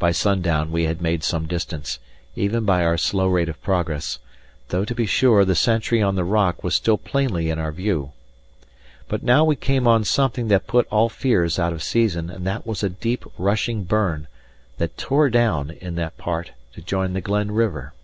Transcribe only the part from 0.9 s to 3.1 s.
made some distance, even by our